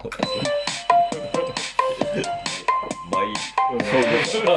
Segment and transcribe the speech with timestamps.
[0.00, 0.08] 毎
[3.70, 4.52] 毎回だよしか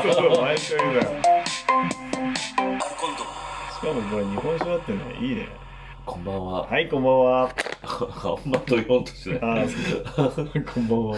[3.92, 5.50] もこれ日本酒だってねいいね
[6.06, 6.66] こんばんは。
[6.66, 7.48] はいこんばんはあ
[8.48, 9.68] んまと言おうとしてない。
[10.64, 11.18] こんばんは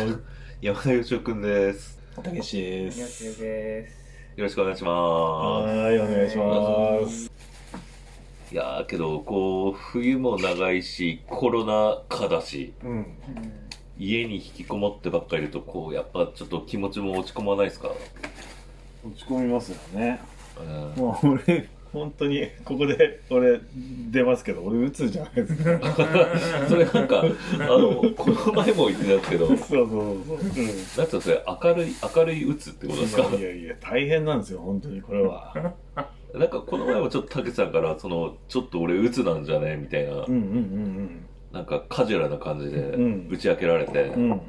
[0.59, 1.99] 山田義雄くんです。
[2.23, 4.05] たけしですよしです。
[4.37, 7.31] よろしくお願いしまはーいお願いしますす。
[8.51, 13.05] いやーけど、こう、冬も長いし、コロナ禍だし、うん
[13.97, 17.89] 家に引きこもってばっかりいると、こう、やっぱちょっと気持ちも落ち込まないですか？
[19.05, 20.19] 落ち込みますよね。
[20.59, 20.63] う
[20.99, 21.01] ん。
[21.03, 23.61] もう俺本当にここで俺
[24.11, 25.79] 出ますけど俺打つじゃないですか。
[26.67, 29.83] それなんか、あの、この前も言ってたんですけど、そうそうそう、う。
[29.83, 33.23] んなんつうのそれ、明るい、明るい鬱ってことですか？
[33.37, 35.53] いやいや大変なんですよ本当にこれは。
[36.35, 39.77] なんかこの前もちょっと竹さんから、その、ちょっと俺鬱なんじゃね？
[39.77, 40.15] みたいな。
[40.15, 43.27] うん、うんなんかカジュアルな感じでうん。
[43.31, 44.23] 打ち明けられて、うん。
[44.23, 44.41] うんうん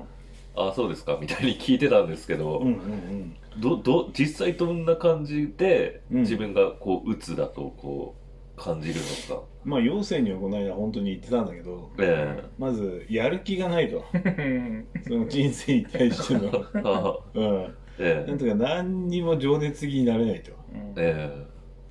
[0.58, 6.20] ああ、そうですかみたいに聞いてたんですけど、うんうんど、ど、実際どんな感じでうん。
[6.22, 8.14] 自分がこう、鬱だとこ
[8.56, 9.44] う、感じるのか。
[9.64, 14.02] まあ陽性にはこの間本当に言ってたんだけどえまずやる気がないと。
[15.06, 16.50] その人生に対しての。
[17.34, 17.74] うん。
[17.98, 18.24] ええ。
[18.26, 20.52] なんとか何にも情熱的になれないと。
[20.96, 21.30] え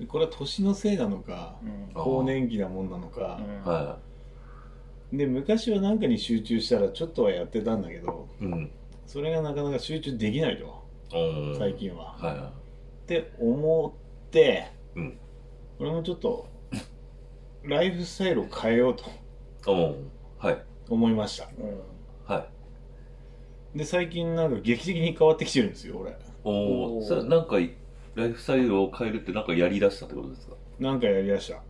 [0.00, 1.56] でこれは年のせいなのか
[1.94, 3.40] あ更年期なもんなのか
[5.12, 8.44] で昔は何かに集中したらちょっとはやってたんだけどい。
[8.44, 8.70] うん。
[9.06, 11.74] それがなかなか集中できないとうん最。
[11.74, 12.52] 近はは
[13.04, 13.94] って思
[14.26, 14.64] って
[14.96, 14.98] い。
[14.98, 15.18] うん。
[15.78, 16.48] 俺もちょっと
[17.62, 19.04] ライフスタイルを変えようと。
[20.88, 22.46] 思いましたは
[23.74, 23.78] い。
[23.78, 27.56] で最近なんか劇的に変わってきてるんですよ俺おお、それなんか、
[28.14, 30.54] ライフスタイルを変えるってなんかやりだしたってことですか？
[30.78, 31.60] なんかやりだした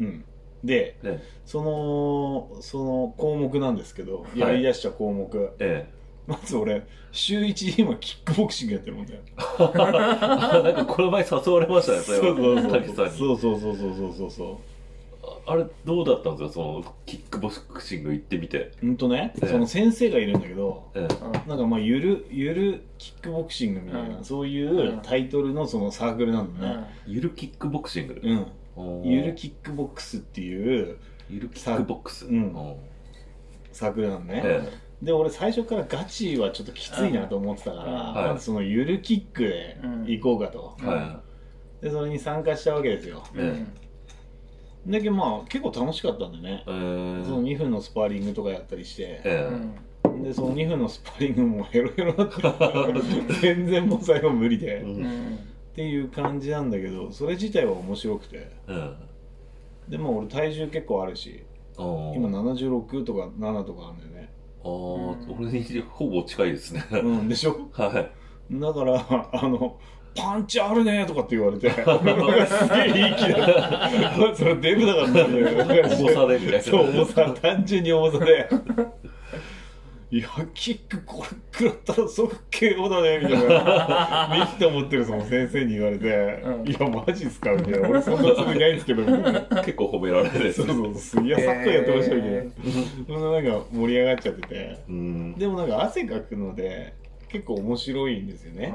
[0.00, 0.24] うん
[0.66, 5.86] でえそのその項目なんですけど、いやりだした項目え。
[5.90, 9.32] えまず俺週1で今キックボクシングやってるもんだよえ。
[9.38, 12.62] あ なんかこの前誘われましたね、それそうそうは。
[12.62, 13.08] そう。
[13.08, 14.60] そうそうそうそうそうそうそ
[15.48, 18.72] あれ、どうだったんですかその、キックボクシング行ってみて。
[18.82, 21.48] ううんとね、ええその先生がいるんだけどええ。
[21.48, 28.20] なんかまあゆるゆるキックボクシングみたいな、うんそういうタイトルのそのサークルなんだね、ゆるキックボクシング。
[28.22, 28.46] うん
[29.04, 30.98] ゆるキックボックスっていう
[31.28, 32.26] ゆるキックボックス。
[32.26, 32.76] うん
[33.72, 34.72] サークルなのね、え
[35.02, 39.76] で俺最初からガチはちょっときついなと思ってたから、うんはいまずそのゆるキックで
[40.06, 40.86] 行こうかと、え。
[40.86, 41.20] は
[41.82, 43.38] でそれに参加したわけですよい。
[43.38, 43.66] え
[44.86, 47.52] だけどまあ結構楽しかったんでねえ。、えそのえ。
[47.52, 49.50] 2分のスパーリングとかやったりして、え
[50.22, 53.00] でその2分のスパーリングもヘロヘロだったから
[53.42, 54.82] 全然もう最後無理で、え。
[54.82, 54.86] う。
[55.76, 55.84] っん。
[55.84, 58.92] ていう感じなんだけどそれ自体は面白くてえ
[59.88, 61.44] でも俺体重結構あるし
[61.78, 64.32] 今76とか7とかあるんだよね
[64.64, 64.68] ああ、
[65.38, 66.84] 俺にほぼ近いですね。
[66.90, 67.68] うんでしょ？
[67.72, 68.10] は
[68.50, 68.58] い。
[68.58, 69.78] だからあの
[70.16, 75.14] パンチあるねとかって言われてすげえいい気だったそれデブだからなん
[75.68, 76.62] だよ重さでみたいな。
[76.62, 78.48] そう重さ単純に重さで
[80.08, 84.36] いやキックこれ食らったら即 KO だねみたいな。
[84.38, 86.68] ミキと思ってるその先生に言われて「うん。
[86.68, 89.40] いやマジっすか?」みたいな「俺そんなつもりないんですけど」みたいな。
[89.62, 91.26] 結構褒められるですそうそうそう。
[91.26, 92.42] いやサッカーやってましたみたいな
[93.08, 94.78] そんななんか盛り上がっちゃってて。
[94.88, 95.34] うん。
[95.34, 96.94] でもなんか汗かくので
[97.28, 98.72] 結構面白いんですよね。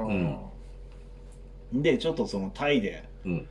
[1.71, 3.47] でちょっとそのタイでうん。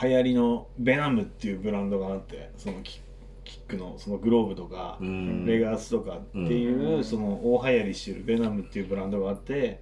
[0.00, 3.00] 流行りのベナムっていうブランドがあってそのキ
[3.48, 5.46] キックのそのグローブとか、うん。
[5.46, 9.80] レガースとかっていう、うんその大流行りしてるベナムっていうブランドがあって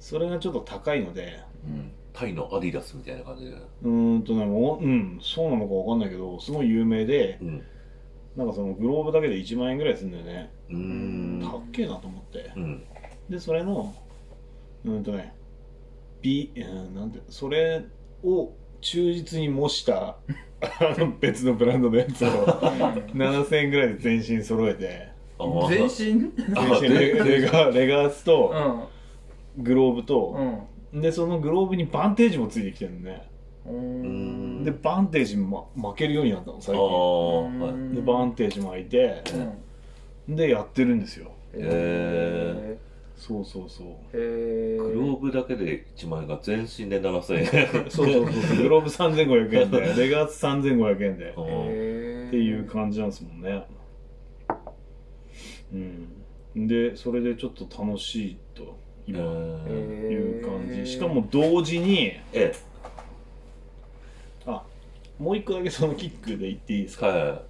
[0.00, 1.92] それがちょっと高いのでうん。
[2.12, 3.52] タイのアディダスみたいな感じで。
[3.52, 7.62] うーんとねもううんそうなのかわかんないけどすごい有名でうん。
[8.36, 11.40] なんかそのグローブだけで1万円ぐらいするんだよねうーん。
[11.40, 12.84] たっけえなと思ってうん。
[13.30, 13.94] でそれの
[14.84, 15.32] うんとね
[16.20, 17.84] B、うん、なんてそれ
[18.24, 20.16] を忠実に模した
[20.80, 25.08] あ の別のブランドのやつを7000円ぐらいで全身揃えて。
[25.38, 26.32] 全身？
[26.56, 26.98] あ全身。
[26.98, 28.88] レレガレガースうと
[29.58, 29.62] ん。
[29.62, 30.36] グローブと
[30.92, 31.00] う、ん。
[31.00, 33.22] でそのグローブにバンテージもついてきてるのね。
[33.66, 34.64] うん。
[34.64, 39.22] でバンテージもま負けるようになったの最あ近でバンテージ巻いて
[40.28, 41.30] でやってるんですよ。
[41.54, 42.76] へ
[43.16, 43.86] そうそうそう。
[44.12, 47.90] へグローブだけで1万円が全身で7000円。
[47.90, 48.56] そうそうそう。
[48.62, 53.64] グローブ3500円で レガース3500円でっていう感じなんですもんね。
[55.72, 56.66] うん。
[56.68, 58.76] でそれでちょっと楽しいと
[59.06, 59.18] 今。
[59.68, 60.90] えいう感じ。
[60.90, 62.52] しかも同時にえ
[64.46, 64.62] あ
[65.18, 67.06] もう一個だけそのキックで言っていいですか？
[67.06, 67.42] は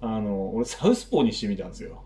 [0.00, 2.02] あの俺サウスポーにしてみたんですよ。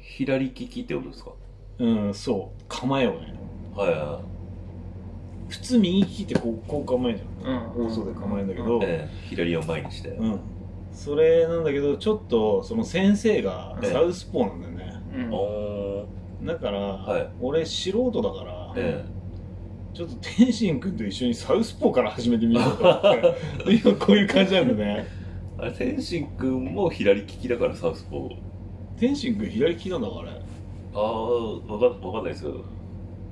[0.00, 1.32] 左利きってことですか？
[1.78, 2.64] うんそう。
[2.68, 3.34] 構えをね。
[3.74, 4.20] はいは
[5.48, 7.52] 普通右利きってこうこう構えじゃん。
[7.52, 7.88] うん。
[7.88, 10.40] 放送で構えるんだけど、い、ええ左を前にして、うん。
[10.92, 13.92] それなんだけどちょっとその先生がええ。
[13.92, 15.32] サウスポーなんだよね、うん。
[15.32, 16.46] おー。
[16.46, 17.28] だから、はい。
[17.40, 19.04] 俺素人だから、え
[19.94, 23.36] ちょっと天心君と一緒にサウスポーから始めてみようと思って
[23.74, 25.06] 今こういう感じなんだね。
[25.06, 25.22] え
[25.58, 28.36] あれ天心君も左利きだからサウスポー。
[28.98, 30.32] 天心君左利きなんだから
[30.94, 31.02] ああ
[31.72, 32.64] わかわかんないですけど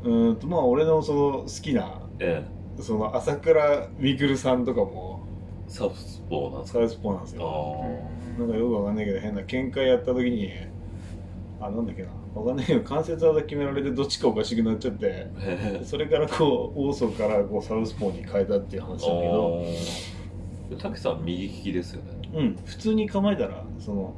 [0.04, 2.44] うーんとまあ俺のその好きなえ
[2.78, 2.82] え。
[2.82, 5.20] その朝倉未来さんとかも
[5.68, 6.78] サウスポーなんですか？
[6.80, 8.00] サウスポーなんですあよ。
[8.36, 10.50] あなんかよくわかんないけど変な喧嘩やった時に
[11.60, 19.64] あなんだっけなわかんないけど関節技決められてどっちかおかしくなっちゃってへえそれからこうオーソからこうサウスポーに変えたっていう話だけど
[20.78, 22.30] たけさん右利きですよね。
[22.32, 24.14] うん普通に構えたらその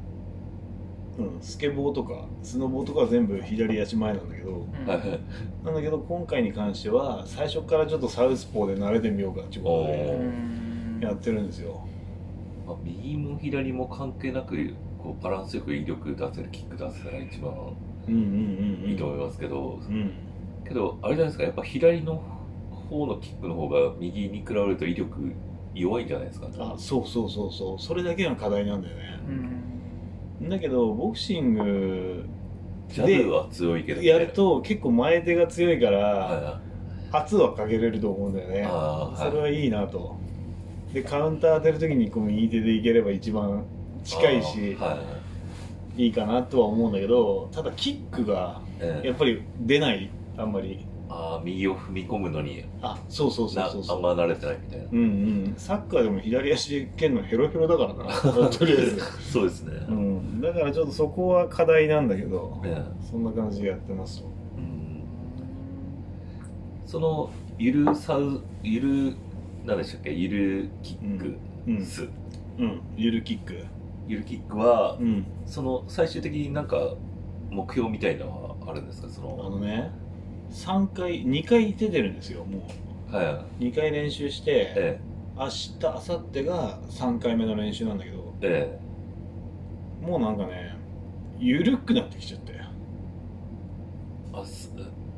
[1.18, 1.40] うん。
[1.40, 4.50] スケボーとかスノボーとかは全部左足前なんだけど。
[4.50, 4.88] うん。
[4.88, 5.20] はいはい。
[5.64, 11.00] なんだけど今回に関しては最初からちょっとサウスポーで慣れてみようかっていうことうでん。
[11.00, 11.86] やってるんですよ。
[12.66, 14.56] まあ、右も左も関係なく
[15.02, 17.52] こうバランスよく威力出せるキック出せたら一番
[18.08, 18.24] うんうんう
[18.80, 18.90] んうん。
[18.90, 20.12] いいと思いますけど、うん。
[20.64, 22.22] けどあれじゃないですかやっぱ左の
[22.88, 25.32] 方のキックの方が右に比べると威力
[25.74, 26.48] 弱いんじゃないですか？
[26.58, 27.78] あそうそうそうそう。
[27.78, 29.20] それだけが課題なんだよね。
[29.28, 29.62] うん
[30.48, 32.24] だけどボクシング
[32.88, 36.60] ジャブは強いけど、やると結構前手が強いから、は
[37.12, 38.68] 圧はかけれると思うんだよね。
[39.16, 40.16] それはいいなと。
[40.92, 43.64] でカウンター当てる時にこう右手でいければ一番
[44.04, 44.98] い、近いしいは
[45.96, 46.04] い。
[46.04, 49.08] いいかなとは思うんだけどただキックがええ。
[49.08, 53.84] やっぱり出ないあんまりあー右を踏み込むのにあそうそうそうなそう。
[53.84, 54.84] そうあんま慣れてないみたいな。
[54.90, 55.02] うんう
[55.50, 55.54] ん。
[55.58, 58.48] サッカーでも左足で蹴るのヘロヘロだからな。
[58.48, 59.00] とりあえず、
[59.30, 64.24] そうですね、うん、だからちょっとそこは課題なんだけどえそんな感じでやってます
[64.56, 65.02] うん。
[66.86, 69.14] そのゆるさうゆる
[69.66, 70.12] 何でしたっけ？
[70.12, 71.36] ゆるキック
[71.66, 71.82] うん。
[71.84, 72.08] ス、
[72.58, 72.80] うん。
[72.96, 73.64] ゆるキック。
[74.08, 75.24] ゆるキックは、うん。
[75.46, 76.94] その最終的になんか
[77.50, 79.08] 目標みたいなのはあるんですか？
[79.08, 79.90] そあののね
[80.52, 82.68] 3回2回出てるんですよも
[83.10, 83.22] は
[83.60, 85.00] い、う2回練習してえ
[85.36, 86.00] 明日明後
[86.32, 88.78] 日が3回目の練習なんだけどえ
[90.02, 90.06] え。
[90.06, 90.76] もうなんかね
[91.38, 92.52] 緩くなってきちゃって。
[92.54, 92.60] え
[94.32, 94.70] あす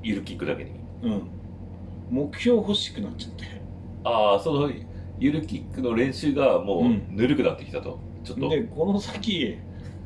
[0.02, 0.70] ゆるキックだけに？
[1.02, 1.22] うん。
[2.10, 3.44] 目標欲しくなっちゃって。
[4.04, 4.70] ああその
[5.18, 7.16] ゆるキックの練習がもううん。
[7.16, 8.48] ぬるくなってきたと、ちょっと。
[8.48, 9.58] でこの先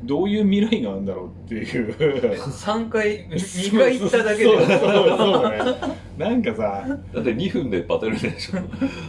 [0.03, 1.93] どういう未来があるんだろうっていう。
[1.93, 4.45] 3回2回行っただけで。
[4.45, 8.59] そうそうそうだねなんかさだって2分でバトルでしょ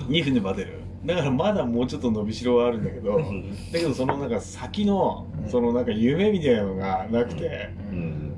[0.09, 8.37] 2分でバテるだからまだもうちょっと伸びしろはあるんだけどだうんけどそのなんか先のうんそのなんか夢みたいなのがなくてうん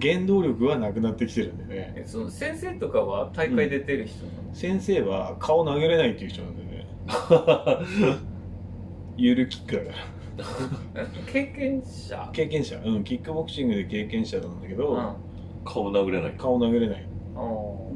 [0.00, 6.86] 原動力はなくなってきてるんでねえその先生とかは大会出てる人なの、先生は顔投げれないっていう人なんでね
[9.16, 9.94] ゆるキックだから
[11.32, 12.30] 経験者？
[12.32, 12.80] 経験者。
[12.84, 15.16] うんキックボクシングで経験者なんだけど、うん。
[15.64, 16.34] 顔殴れない。
[16.36, 17.08] 顔投げれない。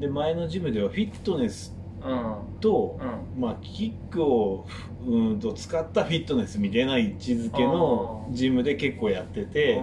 [0.01, 2.37] で前のジムではフィットネスうん。
[2.61, 3.41] と、うん。
[3.41, 4.67] まあキックを
[5.01, 9.81] うーんと使ったフィットネスみたいな位置づけのジムで結構やってて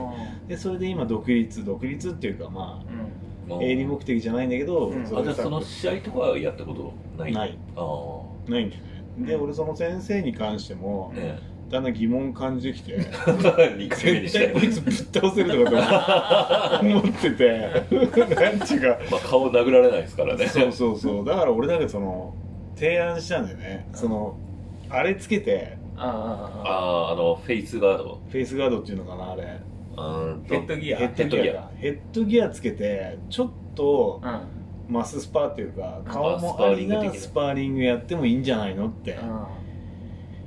[0.47, 3.53] うでそれで今独立独立っていうかまん。
[3.53, 5.03] あ営利目的じゃないんだけど、うん。
[5.03, 7.31] あじゃあその試合とかはやったことない？
[7.33, 7.59] ない。
[7.75, 8.81] ああないんだよ
[9.17, 9.25] ね。
[9.27, 9.43] でうん。
[9.43, 14.39] 俺その先生に関してもえだんだん疑問感じてきてえ2回目にして。
[14.39, 17.69] 絶対こいつぶっ倒せるとかと思 ってて。
[18.35, 20.45] なんちゅうかまあ顔殴られないですからね。
[20.47, 21.25] そうそうそう。
[21.25, 22.33] だから俺なんかその
[22.75, 23.87] 提案したんだよね。
[23.93, 24.35] その
[24.89, 25.77] あれつけて。
[25.97, 26.69] ああ。
[26.69, 29.43] あああのフェイスガードフェイスガードっていうのかなあれ。
[30.47, 30.97] ヘッドギア。
[30.97, 31.53] ヘッドギア。
[31.53, 31.69] か。
[31.77, 34.39] ヘッドギアつけてちょっとうん。
[34.87, 39.13] マススパっていうか顔スもありパーリング的ななスパーリングやってもいいんじゃないのって。
[39.13, 39.64] うん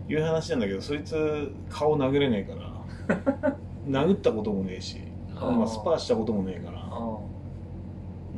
[0.08, 3.56] いう話なんだけどそいつ顔殴れないから
[3.88, 4.98] 殴ったこともねえし、
[5.34, 6.78] あまあ、スパーしたこともねえから。
[6.78, 7.18] あ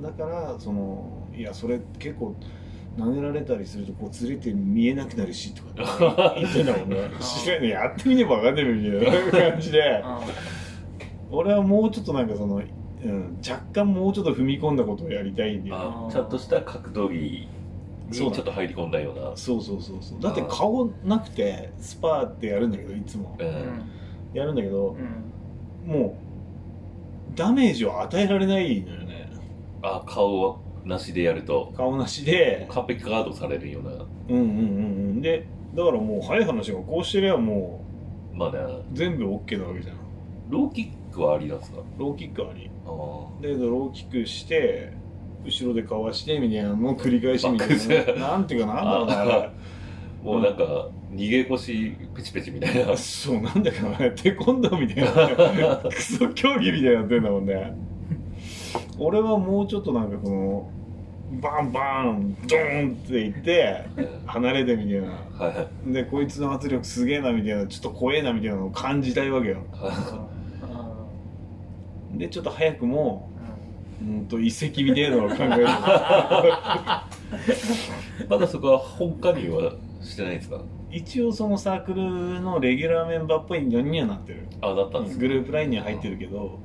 [0.03, 2.35] だからそのいやそれ結構
[2.97, 6.97] 殴られたりするとこうずれて見えなくなるしとかって 言ってんだもんね。
[7.21, 10.03] 知らないやってみれば分かんないみたいな感じで。
[10.05, 10.21] あ
[11.31, 17.49] 俺はもうちょっとなんかその、うん、若干もうちょっと踏み込んだことをやりたいんであちゃんとした格闘技
[18.11, 18.17] に。
[18.17, 19.33] ちそうだょっと入り込んだような。
[19.37, 20.21] そうそうそうそう。
[20.21, 23.37] だって顔なくてスパーってやるんだけどいつも。
[23.39, 24.39] えうん。
[24.39, 24.97] やるんだけど
[25.87, 25.93] うん。
[25.93, 26.17] も
[27.33, 29.31] うダメージを与えられないのよね。
[29.83, 31.73] あ顔なしでやると。
[31.77, 32.67] 顔なしで。
[32.71, 33.91] 完璧ガードされるような。
[33.93, 34.41] うんうんうんう
[35.15, 35.21] ん。
[35.23, 37.85] でだからもう早い話がこうしてりゃも
[38.35, 39.97] まあねう全部 OK なわけじゃん。
[40.49, 41.79] ローキックはありなんですか？
[41.97, 42.69] ローキックあり。
[42.87, 44.93] ああだけどローキックして
[45.45, 48.29] 後ろでかわしてみたいなのの繰り返しみたいな。
[48.29, 49.51] なんていうかなんだろうなあれ。
[50.23, 52.97] もうなんか逃げ腰ペチペチみたいな。
[52.97, 55.77] そうなんだかなテコンドーみたいな。
[55.89, 57.75] クソ競技みたいになってんだもんね。
[58.99, 60.71] 俺はもうちょっとなんかこの
[61.41, 63.85] バンバンドーンっていって
[64.27, 65.09] 離れてみたいな。
[65.47, 65.57] はい。
[65.57, 69.65] はいでこいつの圧力すげえなみたいなちょっと怖えなみたいなのを感じたいわけよ。
[72.13, 73.31] でちょっと早くも
[74.01, 75.67] うんと遺跡みたいなのを考える。
[78.29, 80.63] まだそこは本加入はしてないんですか？
[80.91, 84.47] 一応そのサークルのレギュラーメンバーっぽいのにはなってる。
[84.61, 86.59] あだったんですグループラインには入ってるけど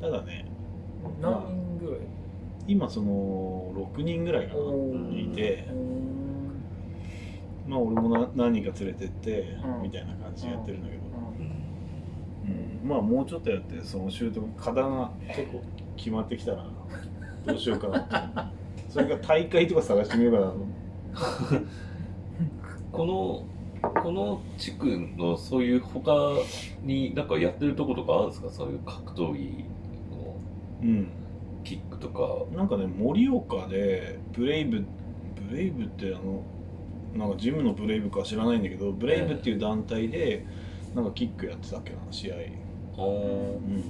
[0.00, 0.46] ただね
[1.20, 2.00] 何人ぐらい？
[2.66, 6.62] 今その6人ぐらいかなおいてうん
[7.68, 9.82] まあ俺もな何人か連れてってうん。
[9.82, 11.02] みたいな感じでやってるんだけど、
[11.38, 11.46] うん。
[12.82, 12.88] うん。
[12.88, 15.62] まあもうちょっとやってその習得課題が結構
[15.96, 16.66] 決まってきたら
[17.46, 18.82] どうしようかなって。
[18.88, 21.62] それから大会とか探してみようかなと。
[22.92, 23.44] この
[24.02, 26.12] この地区のそういう他
[26.82, 28.48] になんかやってるとことかあるんですか？
[28.50, 29.64] そういう格闘技
[30.10, 30.36] の。
[30.82, 31.08] うん。
[31.64, 32.44] キックとか。
[32.56, 34.84] なんかね盛岡でブレイブ
[35.48, 36.42] ブレイブってあの
[37.16, 40.44] なんかジムのブレイブか知らないんだけどブレイブっていう団体で
[40.94, 42.40] なんかキックやってたっけな試合、あー。
[43.00, 43.84] うん、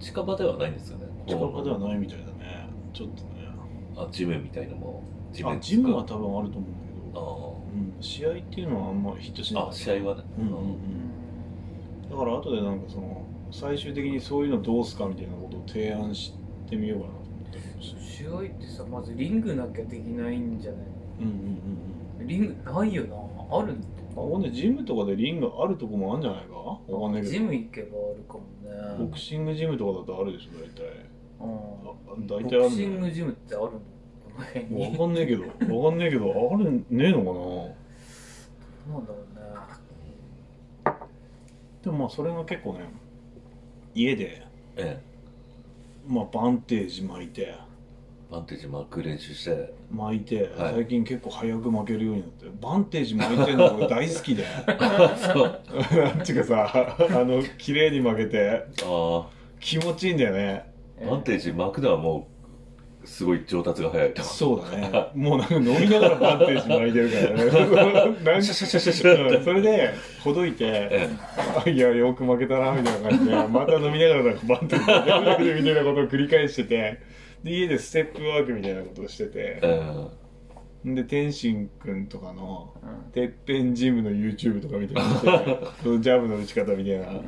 [0.00, 1.06] 近場ではないんですよね。
[1.26, 2.68] 近場ではないみたいだね。
[2.92, 3.48] ちょっとね。
[3.96, 5.02] あジムみたいのも
[5.32, 6.78] ジあジムは多分あると思うんだ
[7.10, 9.62] けど、あうん、試合っていうのはあんまヒットしない。
[9.64, 10.22] ああ試合はね。
[10.38, 10.58] うんうんう
[12.06, 12.10] ん。
[12.10, 16.32] だから後でなんかその最終的にそういうのどうすかみたいなことを提案し
[16.68, 18.00] てみようかなと思ったりもして。
[18.18, 20.80] 試合ってさまずリングなきゃできないんじゃない
[21.20, 22.26] うんうんうんうん。
[22.26, 23.16] リングないよな。
[23.50, 23.74] ある
[24.18, 26.54] あほんでジムとかでリングあるとこもあるんじゃないか？
[26.54, 27.32] わかんないけど。
[27.34, 28.98] ジム行けばあるかもね。
[28.98, 30.84] ボクシングジムとかだとあるでしょ大体。
[31.40, 31.48] うん。
[31.48, 33.78] あ大体あるんボクシングジムってあるのこ
[34.38, 35.42] の辺にわかんねえけど。
[35.42, 36.24] わかんねえけど。
[36.30, 39.00] あるねえのかな？
[39.00, 39.40] んだろうね。
[40.84, 40.96] な
[41.82, 42.80] でもまあそれが結構ね
[43.94, 44.46] 家で
[44.76, 45.02] ええ。
[46.06, 47.54] まあバンテージ巻いて
[48.30, 49.72] バンテージ巻く練習して。
[49.90, 50.74] 巻いて、はい。
[50.74, 52.46] 最近結構早く巻けるようになって。
[52.60, 54.44] バンテージ巻いてるのが俺大好きで。
[55.32, 55.60] そう。
[55.96, 58.64] なんていうかさあの綺麗に巻けて。
[58.84, 59.26] あ
[59.60, 60.70] 気持ちいいんだよね。
[61.02, 62.28] あバンテージ巻くのはも
[63.02, 64.22] うすごい上達が早いと。
[64.22, 65.06] そうだね。
[65.14, 68.24] もうなんか飲みながらバンテージ巻いてるからね。
[68.24, 71.08] なんかシャシャシャシャシャうんそれでほどいてえ
[71.64, 80.08] あいやよく負けたなみたいな感じでまた飲みながらなんかバンテージ巻いてるみたいなことを繰り返しててで家でステップワークみたいなことをしてえてえ
[80.94, 83.10] で天心くんとかのうん。
[83.12, 85.26] てっぺんジムの YouTube とか見たりして
[85.82, 87.22] そのジャブの打ち方みたいなの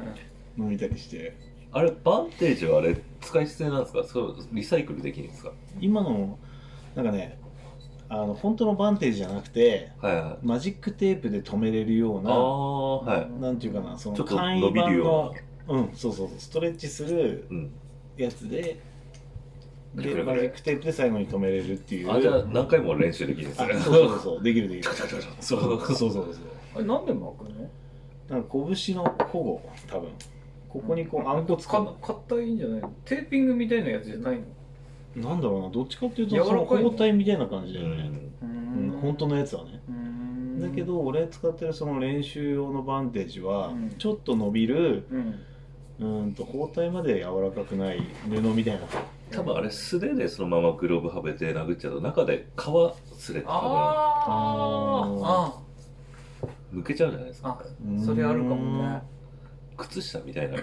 [0.67, 1.35] 見たりして。
[1.73, 4.03] あれバンテージはあれ使い捨てなんですか？
[4.05, 5.53] そうリサイクルできるんですか？
[5.81, 6.37] 今の
[6.97, 7.39] なんかね
[8.09, 10.47] あの本当のバンテージじゃなくてはいはい。
[10.47, 13.31] マジックテープで留めれるようあなあはい。
[13.41, 15.35] なんていうかなそのちょっと簡易伸びる版のよ
[15.69, 17.71] うんそうそうそうストレッチするうん。
[18.17, 18.81] やつで
[19.95, 22.13] でマジックテープで最後に留めれるっていう。
[22.13, 23.73] あじゃあ何回も練習できるんですね。
[23.75, 24.43] あそうそうそう。
[24.43, 24.95] できるできる。
[24.95, 25.97] そうそうそう。
[25.97, 26.35] そうそう
[26.77, 27.71] あれなんで巻くの
[28.29, 30.11] なんか拳の保護多分。
[30.69, 31.45] ここにこうあん。
[31.45, 32.93] こつかか硬いんじゃないの？
[33.05, 34.39] テーピングみたいなやつじゃない
[35.17, 35.31] の？
[35.31, 35.71] なんだろうな。
[35.71, 36.67] どっちかっていうと柔らかいの？
[36.69, 38.33] その包帯みたいな感じうだよね、ん。
[38.43, 38.47] う
[38.97, 39.01] ん。
[39.03, 39.81] 本当のやつはね。
[39.89, 40.61] うん。
[40.61, 43.91] だけど俺使ってるその練習用のバンテージはうん。
[43.99, 45.41] ちょっと伸びるうん
[46.01, 48.81] うーんと包帯まで柔らかくない布みたいな。
[49.31, 52.63] 多分あれ素手でそのままグローブはめて殴っちゃうと中で皮
[53.17, 55.61] すれて多ああ
[56.73, 57.51] むけちゃうんじゃないですか。
[57.51, 57.65] ああ
[58.05, 59.03] それあるかもね。
[59.77, 60.59] 靴下みたいな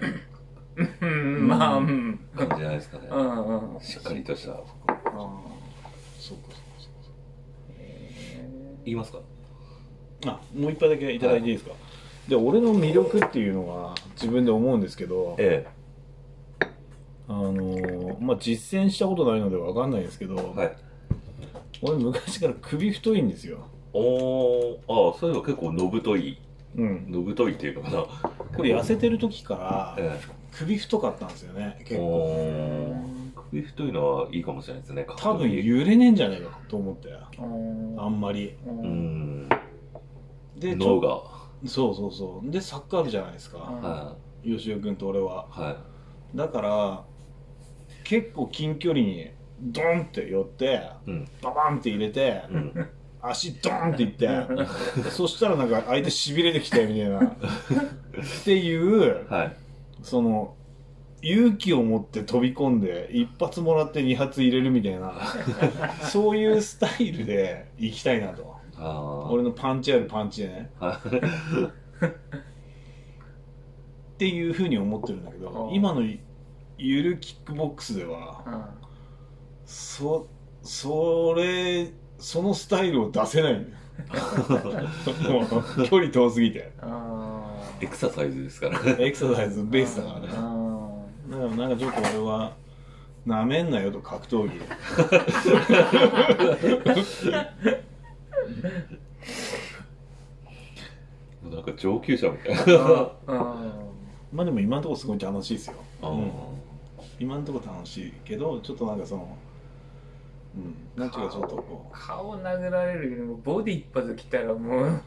[1.02, 2.20] うんまあうん。
[2.36, 3.08] 感じじゃないですかね。
[3.10, 3.80] うんうん。
[3.82, 4.74] しっかりとしたあそうか
[6.20, 6.56] そうか。
[8.84, 9.20] 言いますか？
[10.26, 11.72] あもう一杯だけいただいていいですか、
[12.28, 15.66] で俺の魅力っていうのは自分で思うんですけどえ
[17.30, 20.76] あのーまあ実践したことないのでわかんないですけど、えはい。
[21.82, 23.60] 俺昔から首太いんですよ。
[23.94, 24.00] お
[24.88, 26.40] おああそういえば結構のぶとい。
[26.76, 27.06] うん。
[27.12, 27.98] のぶといっていうのかな。
[28.56, 30.20] これ痩せてる時からえ
[30.54, 32.96] 首太かったんですよねえ結構。
[33.52, 37.30] 首太いのはいいかもしれないですね多分揺れねえんじゃねえかと思ってあ
[38.04, 38.56] あんまり。
[38.66, 39.50] ううんん
[40.58, 41.22] で脳が
[41.66, 42.52] そうそうそう。
[42.52, 43.58] でサッカー部じゃないですか。
[43.58, 45.48] は吉尾君と俺は。
[45.58, 45.60] い。
[45.60, 45.78] は
[46.36, 47.06] だから
[48.04, 51.28] 結構近距離にドンって寄っていうん。
[51.42, 52.90] ババンって入れてうん。
[53.22, 54.30] 足ドンっていって
[55.10, 57.26] そしたらなんか相手しびれてきたよみたいな。
[57.26, 59.56] っていうはい。
[60.04, 60.54] その
[61.24, 65.14] 勇気を持って飛び込んで一発もらって二発入れるみたいな。
[66.08, 70.72] そういうスタイルで行きたいなと俺のパンチあるパンチでね。
[72.02, 72.12] っ
[74.18, 76.02] ていうふうに思ってるんだけど今の
[76.78, 78.64] ゆるキックボックスではうん。
[79.66, 80.28] そ
[80.64, 83.66] それそのスタイルを出せない
[85.90, 86.72] 距離遠すぎて。
[86.82, 87.34] あ
[87.80, 88.80] エクササイズですから。
[88.98, 90.28] エクササイズベースだからね。
[90.32, 92.54] あだからなんかちょっと俺は
[93.26, 94.62] なめんなよと格闘技
[101.44, 103.12] なんか上級者みたいな。
[104.32, 105.76] まあでも今のところすごい楽しいですよ。
[106.02, 106.32] あうん。
[107.20, 109.38] 今のところ楽しいけどちょっとなんかその
[110.56, 110.76] うん。
[111.02, 115.02] なんていうかちょっとこー顔殴られるよりもボディ一発来たらもう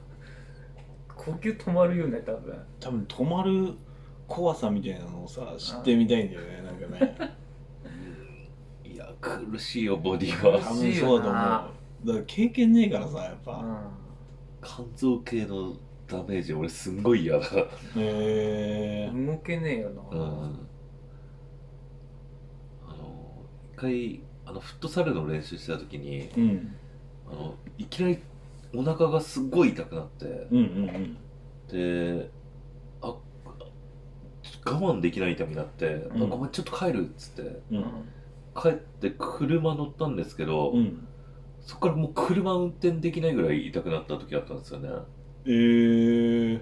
[1.09, 2.53] 呼吸止まるよね多分。
[2.53, 3.75] う多分止まる
[4.27, 7.37] 怖さみたいなのをさ知ってみたいんだよね なんかね。
[8.85, 10.59] いや苦しいよボディは。
[10.59, 13.91] 多分そうだと思うだから経験ねえからさやっぱ。
[14.63, 15.75] 肝臓系の
[16.07, 17.47] ダメージ俺すんごい嫌だ。
[17.47, 17.67] へ
[17.97, 19.11] え。
[19.13, 20.03] うん動けねえよな。
[20.11, 20.69] うん。
[22.87, 26.75] あの一回あのフットサルの練習してた時にうん。
[27.31, 28.19] あのいきなり
[28.75, 30.27] お腹がすっごい痛くなって。
[30.51, 31.17] うんうん。
[31.69, 32.31] で
[33.03, 36.23] あ我慢できない痛みになって、うん。
[36.25, 37.63] あごめんちょっと帰るっつって。
[37.71, 37.85] うん。
[38.61, 41.07] 帰って車乗ったんですけど、うん
[41.63, 44.89] そこからもう車運転できないぐらい痛くなった時あったんですよね。
[45.47, 46.61] えー。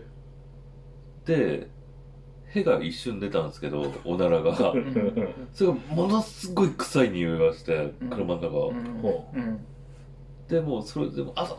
[1.25, 1.69] で
[2.52, 4.52] 屁が一瞬出たんですけどおならが。
[4.52, 4.55] ん。
[5.52, 8.11] それがものすごい臭い匂いがしてうん。
[8.11, 9.00] 車の中、うん。
[9.02, 9.38] ほう。
[9.38, 9.61] ん
[10.49, 11.57] でもうそれでもあだだ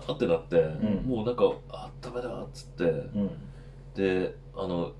[0.00, 1.04] だだってなって、ん。
[1.06, 2.84] もうなんかあダメだっつって。
[2.84, 3.30] うん。
[3.94, 4.92] であの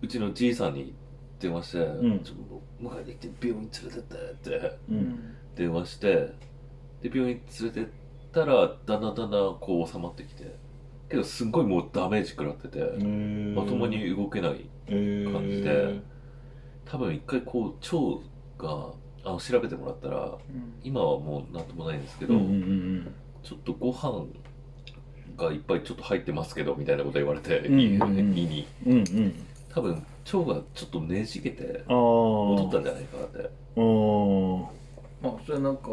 [0.00, 0.94] うちのじいさんに
[1.40, 2.20] 電話して、ん。
[2.20, 4.78] ちょっと迎えてきて病院連れてってって。
[5.56, 6.32] 電話して
[7.02, 7.86] で病院連れてっ
[8.32, 10.56] たらだんだんだんだんこう収まってきて。
[11.10, 16.00] けどすんごいもうダメージ食らってて、まともに動けない感じで。
[16.84, 18.22] 多分一回こう腸
[18.58, 18.92] が
[19.24, 20.38] あの調べてもらったら
[20.82, 24.26] 今はもうなんともないんですけど、うんうんうんちょっとご飯
[25.36, 28.66] がいっぱいちょっと入ってますけどみたいなこと言われて、うんうん胃に。
[28.84, 29.46] うんうん。
[29.72, 30.04] 多分
[30.36, 33.50] 腸がちょっとねじけて戻ったんじゃないかなって。
[35.22, 35.90] まあそれなんか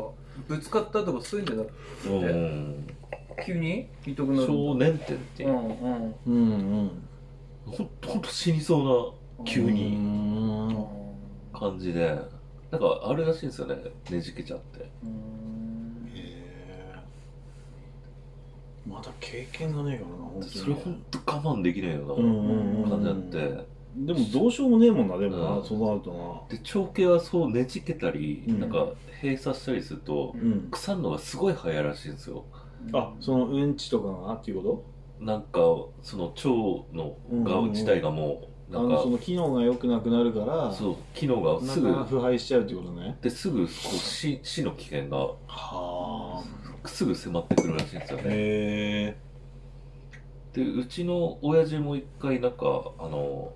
[0.47, 1.71] ぶつかったとかそういうんじゃなく
[2.09, 2.87] うん。
[3.45, 3.87] 急に？
[4.05, 5.49] 痛くなる少年点っていう。
[5.49, 6.15] う、んうん。
[6.25, 6.37] うんう
[6.83, 6.91] ん。
[7.65, 10.85] ほんとほんと死にそうな急うにん。
[11.53, 12.17] 感じで。
[12.71, 13.75] なんかあれらしいんですよね
[14.09, 14.89] ねじけちゃって。
[18.87, 23.15] まだ経験がねえからな本当にそれほんと我慢できないようんうんうんうな感じあっ
[23.63, 25.65] てでもどうしようもねえもんなでもな、うん。
[25.65, 25.93] そうな。
[25.93, 28.59] るとで腸系はそうねじけたり、うん。
[28.59, 28.87] なんか
[29.21, 30.67] 閉鎖したりするとなうん。
[30.71, 32.43] 腐るのがすごい早いらしいんですよ。
[32.93, 34.83] あそのうんちとかがっていうこ
[35.19, 35.59] なんか
[36.03, 36.49] その腸
[36.93, 43.17] のうんう自体がもうなんかとあのその機能が良くなくなるからそう機能がすぐ腐敗しちゃうっていうことね。
[43.21, 46.43] ですぐこう死死の危険がはあ。
[46.87, 48.23] すぐ迫ってくるらしいんですよね。
[48.27, 49.17] へ
[50.53, 53.51] でうちの親父も一回なんかあの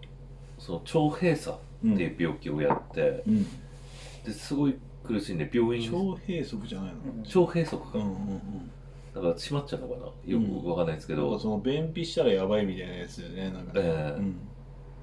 [0.60, 3.48] その腸閉鎖えっていう病気をやって、うん。
[4.24, 7.42] ですごい苦しんで病院腸閉塞じゃないの？
[7.42, 8.72] 腸閉塞か、うんうんうん。
[9.16, 10.06] だから閉まっちゃうのかな？
[10.32, 13.82] よくわかんないですけど、なんかその便秘したらやばいみたいなやつだよねなんかね。
[13.86, 14.20] ええ。
[14.20, 14.36] うん。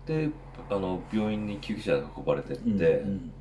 [0.07, 0.31] で
[0.71, 3.33] あの病院に救急車で運ばれてって、うん。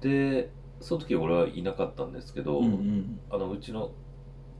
[0.00, 3.20] でその時俺はいなかったんですけど、うんうん。
[3.30, 3.92] あのうちの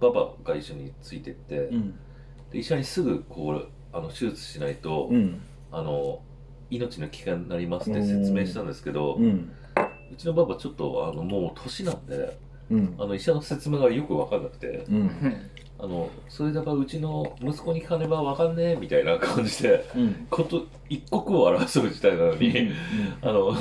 [0.01, 1.99] ババが一緒についてって、うん。
[2.53, 5.41] で医者にすぐこうあの手術しないと、うん。
[5.73, 6.21] あの
[6.71, 9.53] 命の危険になりますって説明したんですけど、ううん
[10.17, 12.39] ちのババちょっとあのもう年なんで
[12.71, 12.95] うん。
[12.99, 15.11] あの医者の説明がよく分かんなくてうん。
[15.79, 20.27] あのそれだからうちの息子に聞かねば分かんねえみたいな感じでうん。
[20.31, 22.71] こと一刻を争う事態なのに
[23.23, 23.55] あの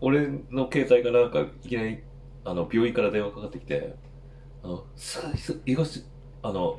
[0.00, 2.02] 俺の携帯がなんかいきなり
[2.44, 3.94] あの病院から電話かかってきて
[4.62, 4.84] あの
[5.64, 6.04] 医護士
[6.42, 6.78] あの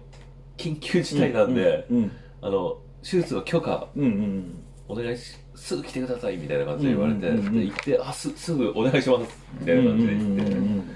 [0.57, 2.11] 緊急事態なんで、うん。
[2.41, 4.03] あの手術の許可うん。
[4.03, 7.59] うんお願いしすぐ来てくださいみたいな感じで言われて、うんうんうんうん。
[7.59, 10.95] で行ってあすすぐお願いしますみたいな感じで言って、うん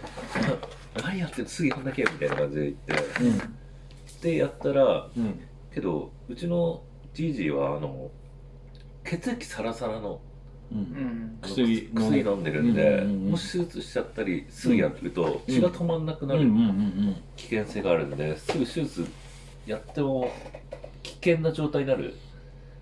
[1.03, 3.23] 何やってんのすぐ行かなきゃみたいな感じで言って。
[3.23, 3.57] うん
[4.21, 5.39] でやったらうん
[5.71, 6.81] けどうちの
[7.13, 8.09] じいじはあの
[9.03, 10.19] 血液サラサラの
[10.71, 11.37] うん。
[11.41, 15.53] 薬薬飲んでるんで、うんうんうんもし手術しちゃったりすぐやるとうん。
[15.53, 17.15] 血が止まんなくなるうんうんうん。
[17.35, 19.05] 危険性があるんですぐ手術
[19.67, 20.31] やっても
[21.03, 22.15] 危険な状態になる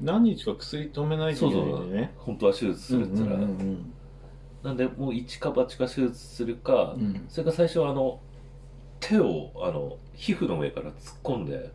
[0.01, 2.13] 何日か薬止めないとそいうけないんでね。
[2.17, 3.93] 本当は手術するっつったら、うんうん
[4.63, 7.01] なんでもう一か八か手術するか、うん。
[7.01, 8.19] うんそれから最初はあの
[8.99, 11.69] 手をあの皮膚の上から突っ込んで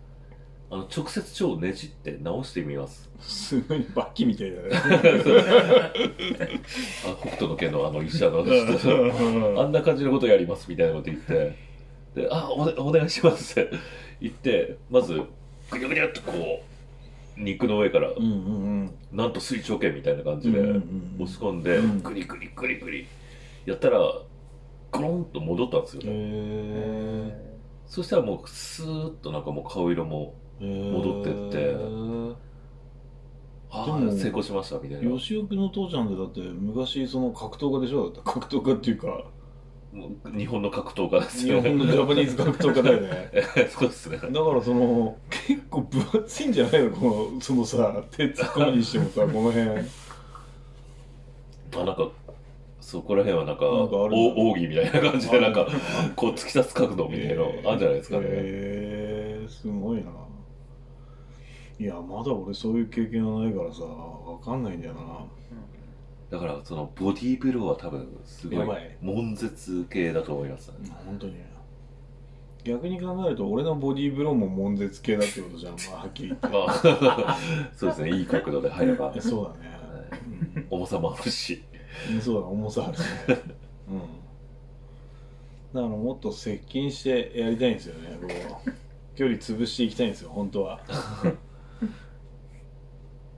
[0.70, 3.08] あの直接腸をねじって直してみます。
[3.20, 4.70] すごいバッキーみたいだね。
[7.06, 9.62] あ北斗の拳のあの医者の人。
[9.62, 11.70] あんな感じのことやりますみたいなこと言って。
[12.14, 13.70] であお,、ね、お願いしますって
[14.20, 15.14] 言ってまず
[15.70, 16.69] ぐにゃぐにゃっとこう
[17.42, 18.34] 肉の上から、うんうんう
[18.84, 18.94] ん。
[19.12, 20.74] なんと水長剣みたいな感じでうんうん
[21.18, 21.22] うん。
[21.22, 22.02] 押し込んで、うん。
[22.02, 23.06] グリグリグリグリ
[23.66, 23.98] やったら
[24.92, 31.76] ゴロンと戻ったんですよ、へえそしたらもうスーッとなんかもう顔色も戻ってって
[33.70, 35.16] ああ成功しましたみたいな。
[35.16, 38.10] 吉岡の父ちゃんでだって昔その格闘家でしょ？
[38.10, 39.24] だって格闘家っていうか
[39.92, 41.20] 日本の格闘家。
[41.20, 43.30] です日よね本のジャパニーズ格闘家だよね。
[43.70, 44.18] そうですね。
[44.18, 46.90] だからその結構分厚いんじゃないの？
[46.90, 49.68] このそのさ手突っ込むにしてもさ この辺。
[51.76, 52.08] あなんか
[52.80, 55.66] そこら辺はなんかなんかあるお奥義みたいな感じでなんか
[56.16, 60.10] こう突き刺す角度みたいなのあるんじゃないですかね、へえすごいな。
[61.78, 65.00] いやまだ俺そういう経験はないからさわかんないんだよな
[66.30, 68.96] だからそのボディーブローは多分すごいやばい。
[69.02, 70.74] 悶絶系だと思いますね。
[71.04, 71.34] 本当に。
[72.62, 76.46] 逆に考えると俺のボディーブローも悶絶系だってことじゃん、まあ、はっきり言って。
[76.46, 76.66] ま
[77.28, 77.38] あ
[77.74, 78.10] そうですね。
[78.16, 79.12] いい角度で入れば。
[79.16, 81.62] え そうだね、重さもあるし。
[82.12, 83.06] うん、そうだ重さあるしね。
[83.90, 83.98] うん。
[85.72, 88.70] だからもっと接近してやりたいんですよねこう
[89.16, 90.80] 距離潰していきたいんですよ本当は。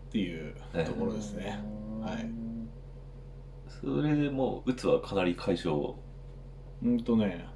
[0.09, 0.55] っていう
[0.87, 1.59] ところですね、
[2.01, 2.52] はい
[3.85, 5.95] それでもううつはかなり解消
[6.85, 7.47] うんとね。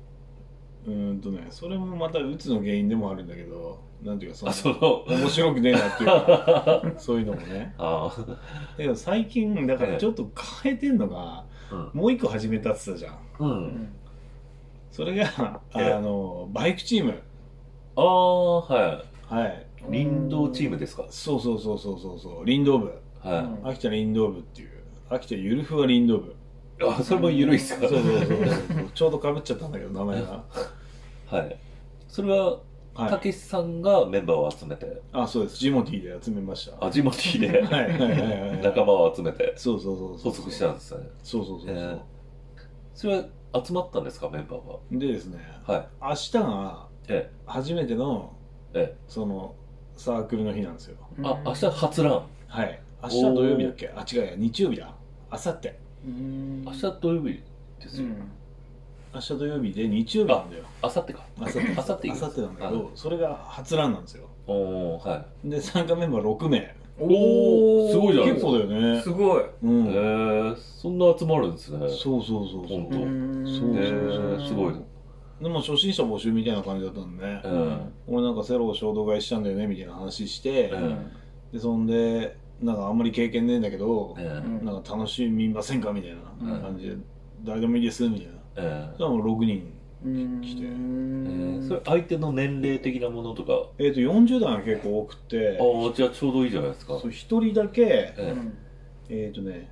[0.87, 1.47] うんとね。
[1.51, 5.05] それもまたうつの原因でもあるんだけどなんていうかそのあその。
[5.09, 7.75] 面白くねえなっていうか そういうのもね。
[7.79, 8.37] あだ
[8.77, 10.31] けど最近だからちょっと
[10.63, 13.19] 変えてんのが、あもう一個始めたって言ったじゃん。
[13.39, 13.89] うん、
[14.91, 15.25] それが
[15.73, 15.97] あえ。
[15.97, 17.21] えのバイクチーム。
[17.97, 19.67] ああははい。
[19.89, 21.07] い林道チームですか？
[21.11, 22.45] そうそうそうそうそうそう。
[22.45, 22.93] 林道部。
[23.21, 24.71] はい、うん秋田林道部っていう
[25.09, 26.35] 秋田ゆるふわ林道部
[26.85, 27.89] あそれも緩いっすか？
[27.89, 28.27] そうそうそう。
[28.27, 30.45] そうちょうどかぶっちゃったんだけど名前が。
[31.31, 31.57] はい。
[32.09, 32.59] それは
[32.95, 33.11] はい。
[33.11, 35.03] たけしさんがメンバーを集めて？
[35.13, 35.59] あそうです。
[35.59, 36.87] ジモティーで集めました。
[36.87, 37.63] あジモティーで？
[37.63, 38.61] はいはいはいはい。
[38.63, 39.55] 仲間を集めて？
[39.57, 40.33] そうそうそうそう。
[40.33, 41.09] 発足したんですね。
[41.23, 41.99] そうそうそうそう、えー。
[42.95, 43.25] それは
[43.65, 44.79] 集まったんですかメンバーは？
[44.91, 45.89] でですねはい。
[46.03, 48.33] 明日がえ初めての
[48.75, 48.97] ええ。
[49.09, 49.55] その
[49.97, 50.97] サークルの日なんですよ。
[51.23, 52.23] あ明日初ラン。
[52.49, 53.89] はい明日土曜日だっけ？
[53.89, 54.33] あ違うや。
[54.37, 54.95] 日曜日だ。
[55.33, 55.69] 明後日。
[56.07, 56.63] うん。
[56.65, 57.27] 明日土曜日
[57.81, 58.09] ですよ、
[59.15, 60.65] 明日土曜日で日曜日なんだよ。
[60.83, 61.27] 明後日か。
[61.39, 61.59] 明後日。
[61.69, 62.09] 明後日。
[62.09, 64.25] 明後日なんだけどそれが初ランなんですよ。
[64.47, 65.49] おおはい。
[65.51, 66.75] で参加メンバー6名。
[66.99, 67.91] おー。
[67.91, 69.01] すごいじゃないですか結構だよね。
[69.03, 69.43] すごい。
[69.63, 69.87] うん。
[69.89, 71.87] えー、そんな集まるんですね。
[71.89, 72.79] そうそうそうそう。
[72.81, 72.97] 本当。
[73.03, 73.45] うん。
[73.47, 74.75] そうえー、すごい
[75.43, 77.93] でも初心者募集みたいな感じだったんでねううんん。
[78.09, 81.11] 俺なんかセロを衝動買いしたんだよねみたいな話してうん。
[81.53, 86.97] でそんでなんかあんまり経験ねえんだけどえうんなんか楽しみませんかみたいな感じで
[87.45, 88.33] 誰でもいいですみたいな。
[88.57, 89.73] えそしたらもう6人
[90.05, 90.41] うん。
[90.41, 90.63] 来て。
[90.63, 93.69] えー、それ相手の年齢的なものとか？
[93.79, 95.59] えっ、と40代が結構多くて。
[95.61, 96.99] ああじゃあちょうどいいじゃないですか。
[96.99, 98.15] そう1人だけえ
[99.09, 99.29] え。
[99.31, 99.71] っ、とね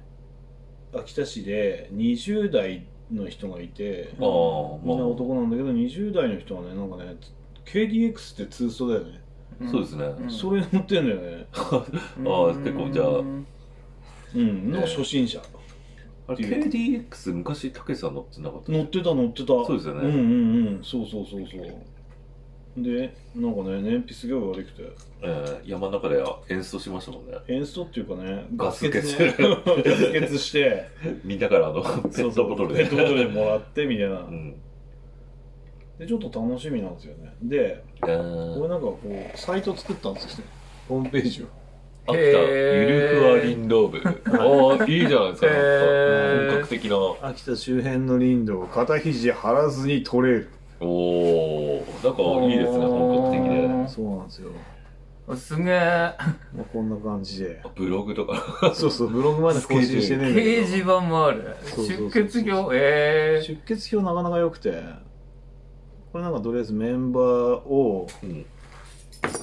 [0.92, 7.16] 秋田市で20代の人がいてああみんな男なんだけど20代の人はねなんかね
[7.64, 9.20] KDX ってツーストだよね、
[9.70, 10.04] そうですね。
[10.04, 10.30] うん。
[10.30, 11.46] それ乗ってんだよね。
[11.52, 13.06] あー結構じゃあ。
[14.34, 14.70] うん。
[14.70, 15.40] の初心者、
[16.26, 19.46] あれ KDX 昔たけしさん乗ってなかった乗ってた乗ってた。
[19.46, 20.00] そうですよね。
[20.00, 20.80] うんうんうん。
[20.82, 21.74] そうそうそうそう。
[22.76, 24.82] でなんかね燃費すごい悪くて。
[25.22, 27.34] えー、山の中で演奏しましたもんね。
[27.48, 29.02] エンストっていうかねガス欠。
[29.02, 29.34] ね
[29.84, 30.88] ガス欠して。
[31.24, 32.84] みんなからあのペットボトルで。
[32.84, 34.56] ペットボトルでもらってみたいな、うん
[35.98, 37.34] でちょっと楽しみなんですよね。
[37.42, 38.58] でえー。
[38.58, 40.38] 俺なんかこうサイト作ったんですよ。
[40.38, 40.44] ね
[40.88, 41.46] ホームページを。
[42.06, 42.80] 秋田へー。
[42.80, 45.46] ゆるふわ林道部ああいいじゃないですか。
[45.46, 46.50] なんかへー。
[46.50, 47.28] 本格的な。
[47.28, 50.50] 秋田周辺の林道を肩肘張らずに取れる。
[50.80, 53.88] おおなんかいいですね本格的で。
[53.88, 54.50] そうなんですよ、
[55.36, 55.74] すげえ
[56.54, 57.62] まあ、こんな感じで。
[57.76, 58.72] ブログとか。
[58.74, 61.56] そうそうブログまで更新してねえ掲示板もある。
[61.76, 62.76] 出血表？
[62.76, 64.82] ええ出血表なかなか良くて
[66.14, 68.46] これなんかとりあえずメンバーをうん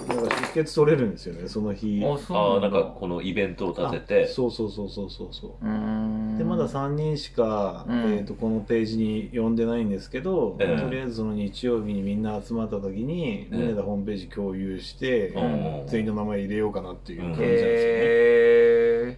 [0.07, 2.01] なんか出血取れるんですよねその日。
[2.05, 6.38] あああ、なんかこのイベントを立てて、そうそうそうそうそうそう。
[6.38, 7.99] でまだ3人しか、うん。
[8.13, 10.81] えー、とこのページに呼んでないんですけど、ええ。
[10.81, 15.88] とりあえずその日曜日にみんな集まった時に、えみんなでホームページ共有して、うん。
[15.88, 19.17] 全員の名前入れようかなっていう感じなんですよね、へ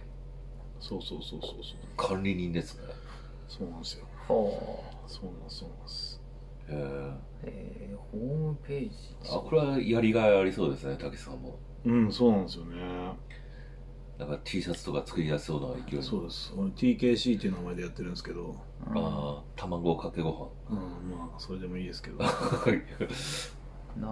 [0.80, 1.62] そうそうそうそうそう。
[1.96, 2.82] 管理人ですね。
[3.46, 4.06] そうなんですよ。
[4.28, 4.38] ー、は
[5.06, 6.03] そうなんですそうなんです。
[6.03, 6.03] へ
[6.68, 8.96] えー、ホームページ。
[9.30, 11.58] あ、これはやりがいありそうですね、たけしさんも。
[11.84, 13.12] うんそうなんですよね。
[14.18, 16.52] なんか T シャツとか作りやすそうな勢いそうです。
[16.56, 18.96] 俺 TKC っていう名前でやってるんですけど、うん。
[18.96, 20.76] ああ、卵かけごうん、
[21.10, 22.18] まあそれでもいいですけど。
[22.24, 23.52] 飯。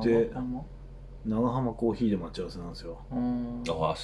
[0.03, 0.65] で長浜？
[1.25, 2.99] 長浜コーヒーで待ち合わせなんですよ。
[3.12, 3.62] うん。
[3.69, 3.95] ああ、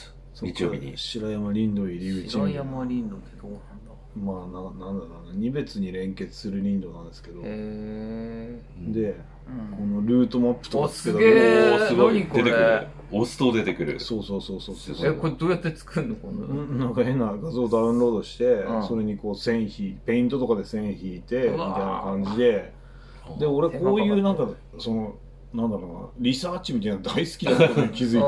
[0.41, 0.97] 日曜日に。
[0.97, 5.35] 白山林道入り口白山林道ってどうなんだまあななんだろうな。
[5.35, 9.15] 二別に連結する林道なんですけど、でうん。
[9.77, 12.15] このルートマップとかつけたおすげえおーすごい。
[12.15, 12.45] 何これ。
[12.45, 12.87] 出てくる。
[13.11, 14.01] 押すと出てくる。
[14.01, 14.97] そうそうそうそうそう。
[15.09, 16.17] えこれどうやって作るの？
[16.17, 16.47] この。
[16.47, 18.87] うんなんか変な画像をダウンロードして、うん。
[18.89, 22.73] それにこう線引いペイントとかで線引いてみたいな感じで。
[23.39, 25.15] でお俺こういうなんかその
[25.55, 26.09] なんだろうな。
[26.19, 28.21] リサーチみたいなの大好きだことに気づいて、う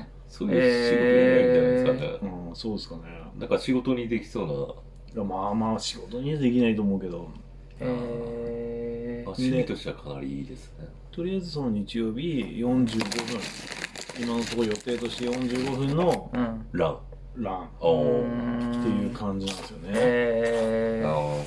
[0.00, 0.04] ん。
[0.28, 1.92] そういう仕事やりたいんですか
[2.22, 2.30] ね。
[2.48, 3.02] うん、そうですかね。
[3.38, 4.81] なんか仕事にできそう
[5.18, 7.28] やまあまあ仕事にはできないと思うけど。
[7.80, 10.86] へまあ、趣味としてはかなりいいですね。
[11.10, 12.20] とりあえずその日曜日
[12.58, 13.40] 45分。
[14.20, 16.66] 今のところ予定として45分のえうん。
[16.72, 16.98] ラン。
[17.38, 17.68] ラン。
[17.68, 21.44] っていう感じなんですよね、へえ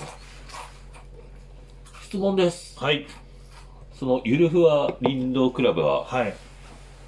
[2.03, 2.77] 質問です。
[2.79, 3.05] はい。
[3.93, 6.33] そのゆるふわ林道クラブははい。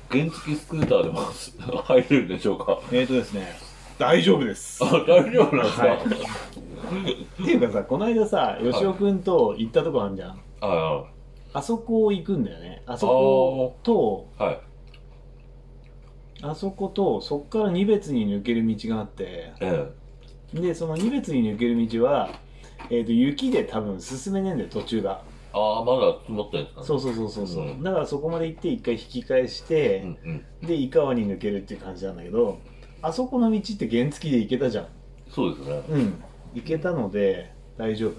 [0.10, 1.22] 原付スクーターでも
[1.84, 2.80] 入れるんでしょうか？
[2.92, 3.58] えーとですね
[3.98, 4.84] 大丈夫です。
[4.84, 5.98] あ、大丈夫なんですか、はい。
[7.44, 11.04] っていうかさこの間さ吉尾君と行ったとこあるじゃん、あ
[11.54, 12.84] あそこ行くんだよね。
[12.86, 14.60] あそことあ、はい。
[16.44, 19.54] あそことそっから二別に抜ける道があって。
[19.60, 19.90] え
[20.54, 22.30] でその二別に抜ける道は、
[22.90, 25.22] えー、と雪で多分進めねえんだよ途中が。
[25.26, 26.82] えああ、まだ積もってるんですか？
[26.82, 26.88] ね。
[26.88, 27.84] そうそうそうそうそう、うん。
[27.84, 30.18] だからそこまで行って一回引き返して、うん
[30.62, 30.68] うん。
[30.68, 32.60] で井川に抜けるっていう感じなんだけど
[33.02, 34.88] あそこの道って原付で行けたじゃん。
[35.30, 35.84] そうですね。
[35.90, 36.24] うん。
[36.54, 38.14] 行けたので大丈夫。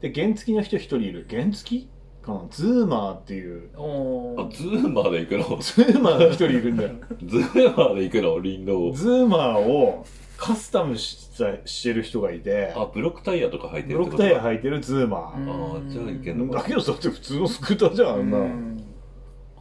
[0.00, 1.26] で原付の人一人いる。
[1.30, 1.84] 原付
[2.22, 2.42] かな？
[2.50, 3.70] ズーマーっていう。
[3.76, 5.58] おあ、ズーマーで行くの？
[5.60, 6.90] ズーマーが一人いるんだよ。
[7.24, 8.40] ズーマーで行くの？
[8.40, 8.92] 林道。
[8.92, 10.04] ズーマーを
[10.36, 12.72] カスタムしたしてる人がいて。
[12.74, 16.60] あ、ブロックタイヤとか履いてるブロックタイヤい履いてるズーマー、ああ、じゃあいけんのか。
[16.60, 18.38] だけどだって普通のスクーターじゃんあんな、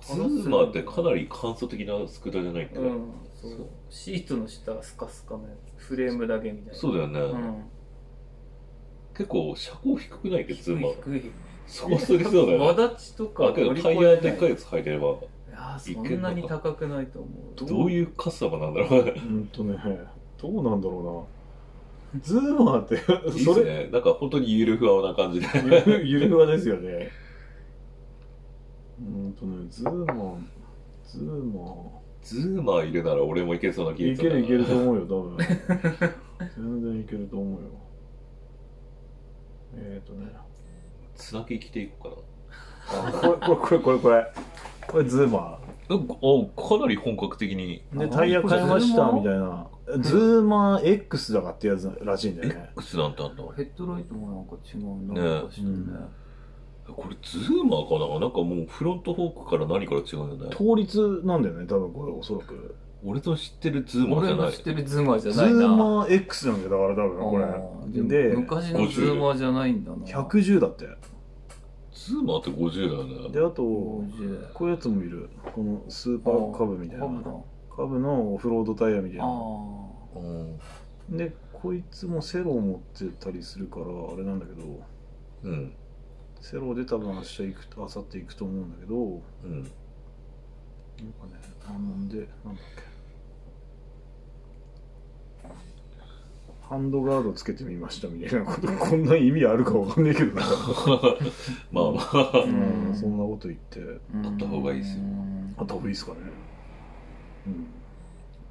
[0.02, 3.02] ズーマーってかなり簡素的なスクーターじゃないっけ、うん
[3.89, 5.84] シートの下はスカスカのやつ。
[5.86, 6.79] フレームだけみたいな。
[6.79, 7.63] そうだよね、うん
[9.15, 10.45] 結構車高低くない？
[10.47, 11.32] けどズーマー低い。
[11.67, 14.49] そこすりそうだよわだちとかタイヤでっかい。
[14.49, 15.12] やつ履いてればい
[15.51, 17.29] やーそんなに高くないと思
[17.62, 17.65] う。
[17.65, 19.13] どういうカスタムなんだろうね。
[19.15, 19.77] うんとね
[20.41, 21.27] どうなんだろ
[22.13, 22.21] うな。
[22.23, 22.95] ズーマーって
[23.38, 23.89] いいそれですね。
[23.91, 25.47] なんか本当にゆるふわな感じで。
[26.06, 27.12] ゆるふわですよね。
[28.99, 30.38] うんとねズーマー
[31.06, 31.62] ズーマ
[32.24, 35.38] ズーマーいるなら俺もいけそうな気ーいけるいけるとう思うよ多分。
[36.58, 37.70] 全然いけると思うよ。
[39.76, 40.32] えっ、ー、とね。
[41.16, 42.26] つなぎ着ていこ
[42.90, 43.10] うかな。
[43.10, 44.34] あこれこれこれこれこれ。
[44.88, 45.60] これズーマ
[45.90, 47.84] うんおかなり本格的に。
[47.94, 49.68] ーでタイヤ変えましたみたいな。
[50.00, 52.70] ズーマー X だかってやつらしいんだよね。
[52.78, 56.23] X なんてあんだヘッドライトもなんか違うなねなんかしてね
[56.86, 58.19] これズーマーかな？
[58.19, 60.50] なんかもうフロントフォークから何から違うよね。
[60.52, 62.76] 倒立なんだよね多分これおそらく。
[63.06, 64.46] 俺の知ってるズーマーじ俺ゃない。
[64.46, 65.60] の知ってるズーマーじゃズないな。
[65.60, 69.98] ーマー X なんだよだから多分こあーれで昔のズーマーじゃないんだな。
[69.98, 70.86] 110だって。
[71.93, 73.30] ズーマーって50だよね。
[73.30, 75.30] であと50こういうやつもいる。
[75.54, 77.06] このスーパーカブみたいな。
[77.06, 77.32] カブだ
[77.76, 79.30] カブのオフロードタイヤみたいあな
[81.10, 81.17] うん。
[81.17, 84.62] でこいつもセロを持ってたりするからあれなんだけど。
[85.43, 85.74] うん
[86.43, 89.69] セロで多分明日行く明後日行くと思うんだけどなんかうんね
[91.65, 92.93] 頼んでなんだっけ。
[96.67, 98.67] ハンドガードつけてみましたみたいなこと。
[98.73, 100.41] こんな意味あるかわかんないけどな。
[101.71, 102.43] まあまあ。
[102.45, 103.79] うんそんなこと言って。
[104.25, 105.03] あった方がいいですよ。
[105.58, 106.17] あった方がいいですかね。
[107.47, 107.67] うん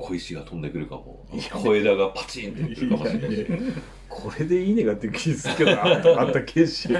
[0.02, 1.24] 小石が飛んでくるかも。
[1.62, 3.58] 小枝がパチンってくるかもしれないいやいや
[4.08, 6.94] これでいいねがっていう気するけどあったあったけしそ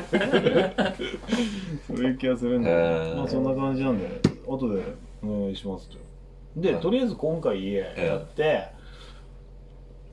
[1.95, 3.17] ういう気がするんだへー。
[3.17, 4.83] まあそんな感じなんで後で
[5.23, 5.99] お願いしますと。
[6.57, 6.81] で、はい。
[6.81, 8.69] とりあえず今回家やって、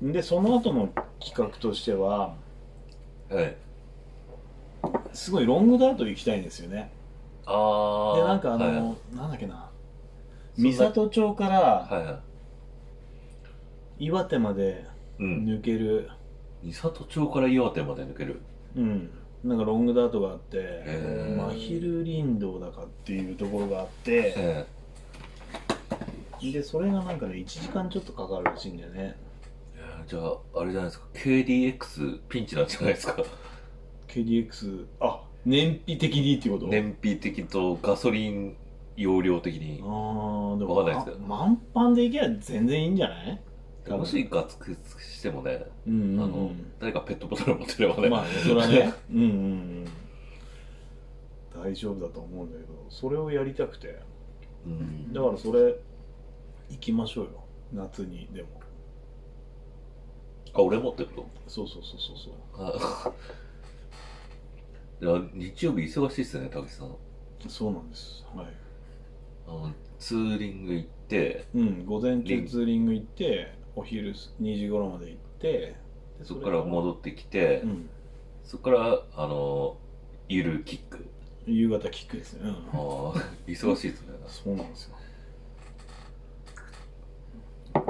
[0.02, 2.36] でその後の企画としては
[3.30, 3.56] はい
[5.14, 6.92] すごいロングダート行きたいんですよね。
[7.46, 9.70] ああでなんかあの、はいなんだっけな。
[10.58, 12.20] 美里町からはいは
[14.00, 14.86] 岩手まで
[15.20, 15.46] いうん。
[15.46, 16.10] 抜ける、
[16.64, 18.42] 三郷町から岩手まで抜ける。
[18.76, 19.10] うん、
[19.44, 21.36] なんかロングダートがあってへー。
[21.36, 24.66] 真昼林道だかっていうところがあってえ
[26.52, 29.16] でそれがなんかね1時間ちょっとかかるらしいんだよね。
[30.08, 31.08] じゃああれじゃないですか。
[31.14, 33.16] KDX ピンチなんじゃないですか。
[34.08, 36.68] KDX あ燃費的にっていうこと？
[36.68, 38.56] 燃費的とガソリン
[38.96, 39.80] 容量的に。
[39.82, 41.26] ああでもわかんないですけど。
[41.26, 43.42] あ満帆でいけば全然いいんじゃない？
[43.98, 48.94] もしガツクしてもね、うんうんあの誰かペットボトル持ってればね、まあねそれはね。
[49.12, 49.86] うんうんうん。
[51.64, 54.00] 大丈夫だと思うんだけどそれをやりたくて。
[54.66, 55.14] うん。
[55.14, 55.76] だからそれ
[56.70, 57.44] 行きましょうよ。
[57.74, 58.50] 夏にでも。
[60.54, 61.26] あ俺持ってると？
[61.48, 62.34] そうそうそうそうそう。
[62.66, 63.14] あ。
[65.02, 66.96] いや日曜日忙しいっすね高木さん。
[67.48, 68.26] そうなんです。
[68.36, 68.48] はい。
[69.48, 71.46] あのツーリング行って。
[71.56, 75.76] うん午前中ツーリング行ってお昼2時頃まで行って
[76.20, 77.90] でそこから戻ってきて、うん。
[78.44, 79.78] そこからあの
[80.28, 81.06] ゆるキック。
[81.46, 83.14] 夕方キックですね、うん、ああ
[83.48, 84.10] 忙しいですね。
[84.28, 84.96] そうなんですよ。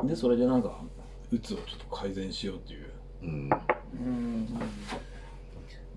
[0.03, 0.81] でそれでなんか
[1.31, 2.91] うつをちょっと改善しようっていう。
[3.23, 3.49] うん。
[3.93, 4.47] うん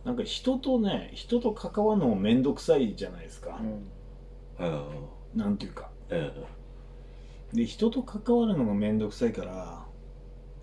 [0.04, 3.60] なんか人とね人と関わるのも面倒くさいじゃないですか。
[4.58, 4.66] う、ん。
[4.66, 5.38] うん。
[5.38, 5.90] なんていうか。
[6.10, 6.32] え
[7.52, 9.86] で人と関わるのが面倒くさいから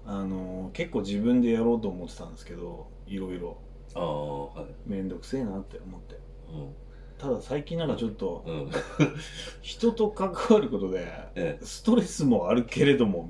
[0.06, 3.58] あの結構自分でやろうと思ってたんですけどいろいろ。
[3.92, 4.66] えああはい。
[4.86, 6.16] 面倒くせえなって思って。
[6.50, 6.74] うん。
[7.18, 8.70] ただ最近なんかちょっとうん。
[9.62, 11.66] 人と関わることでええ。
[11.66, 13.30] ストレスもあるけれども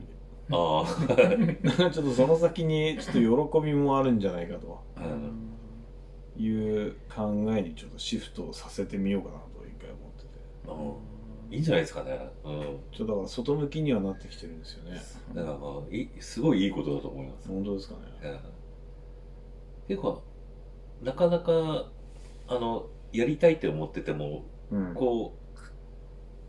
[0.52, 1.13] ああ
[1.63, 4.82] なんかちょっとその先にちょっと喜びもあるんじゃないかと。
[4.98, 5.45] うん
[6.38, 10.30] いう考えにちょっとシフトをさせてみようかなと一回思ってて。
[10.67, 11.09] うん
[11.51, 12.29] いいんじゃないですかね。
[12.43, 12.62] うん。
[12.91, 15.01] ちょっとだから外向きにはなってきてるんですよね。
[15.33, 18.01] だからまあいすごいいいことだと思います、本当ですかね。
[18.21, 18.49] ええ。
[19.88, 20.21] 結構
[21.01, 21.89] なかなか
[22.47, 24.93] あのやりたいって思っててもうん。
[24.93, 25.35] こ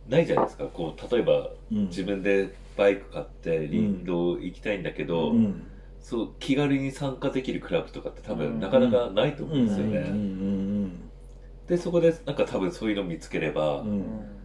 [0.08, 0.66] うないじゃないですか。
[0.66, 1.86] こう例えばうん。
[1.86, 5.66] 自分でバイク買って林道行きたいんだけど、うん。
[6.00, 8.60] そう気軽に参加できるクラブとかって多分、うん。
[8.60, 10.06] なかなかないと思うんですよね、うん。
[10.06, 11.10] うん。
[11.68, 14.39] でそこでなんか多分そういうの見つければ、うんうん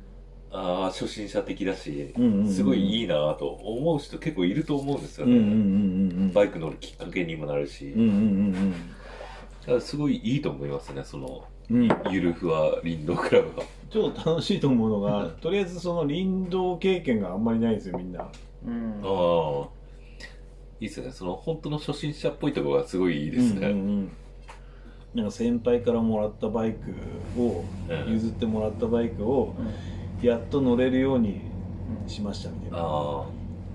[0.57, 2.13] ああ初心者的だし、
[2.49, 7.93] すごいいいなと思う人結構いると思うんですよね、バイク乗るきっかけにもなるし、
[9.81, 11.83] すごいいいと思いますねそのうん。
[11.83, 18.27] うんゆるふわ林道クラブはちょっと楽しいと思うのが とりあえずその林道経験があんまりないんですよみんな。
[18.65, 19.01] うん。
[19.03, 19.67] ああ
[20.79, 24.11] いいですねその本当の初心者っぽいところがすごいいいですね、うんうんうん。
[25.15, 28.13] なんか先輩からもらったバイクをうん。
[28.13, 29.55] 譲ってもらったバイクを
[30.21, 31.41] やっと乗れるように
[32.08, 32.78] しましたみたいな。
[32.80, 33.25] ああ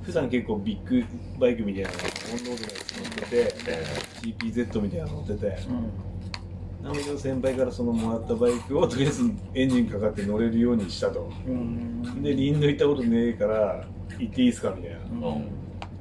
[0.02, 1.04] 普段結構ビッグ
[1.38, 3.84] バイクみたいなのオンロードのやつ乗っててえ
[4.22, 5.46] GPZ みたいなの乗ってて。
[5.46, 6.84] うん。
[6.84, 11.30] なんだけど先輩からそのもらったバイクをとりあえずエンジンかかって乗れるようにしたと。
[11.46, 12.22] うん。
[12.22, 13.84] で林道行ったことねえから
[14.18, 14.98] 行っていいですかみたいな。
[15.28, 15.44] うん。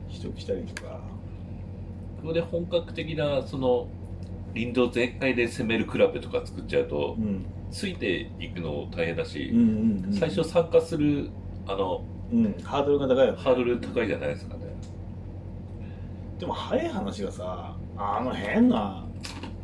[0.08, 1.02] 人来たりとか。
[2.22, 3.88] そこで本格的なその
[4.54, 10.14] 林道全開で攻めるクラブとか作っちゃうとうんついていくの大変だし、うんうんうん。
[10.14, 11.30] 最初参加する
[11.68, 12.54] あのうん。
[12.64, 13.38] ハードルが高いよね。
[13.42, 14.62] ハードル高いじゃないですかね。
[16.40, 19.06] でも早い話がさあの変な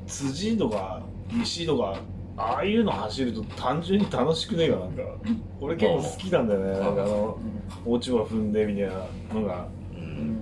[0.08, 1.02] 辻とか
[1.42, 1.98] 石とか
[2.38, 4.86] ああいうの走ると単純に楽しくねえかな。
[4.88, 5.04] んか
[5.62, 6.68] 俺結構好きなんだよね。
[6.80, 7.38] なんかあの
[7.86, 10.42] 落ち葉踏んでみたいなのがううんん。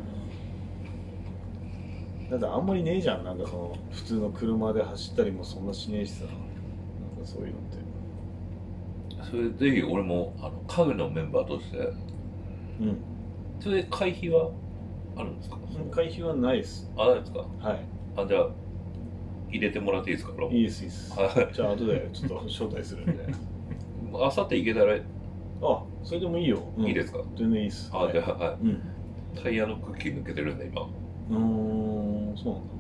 [2.31, 3.23] だってあんまりねえじゃん。
[3.23, 6.25] なんかその普通の車で走ったりもそんなしねえしさ
[7.25, 7.77] そういうのって。
[9.29, 11.77] それぜひ俺もあの家具のメンバーとして。
[11.77, 11.81] う
[12.85, 12.97] ん。
[13.59, 14.51] それで会費は
[15.15, 15.57] あるんですか？
[15.91, 16.91] 会費はないです。
[16.97, 17.39] あないですか？
[17.39, 17.79] は
[18.17, 18.49] あじゃあ
[19.49, 21.13] 入れてもらっていいですかいいいですいいです。
[21.13, 21.53] はい。
[21.53, 23.25] じゃあ後でちょっと招待するんで。
[24.21, 25.01] あさって行けたらい
[25.61, 26.85] あそれでもいいよ、うん。
[26.85, 27.89] いですか、全然いいです。
[27.93, 28.57] あじゃあはい。
[28.63, 28.81] うん。
[29.41, 30.81] タイヤの空気抜けてるんで今。
[30.81, 31.37] うー
[32.33, 32.73] んそうなんだ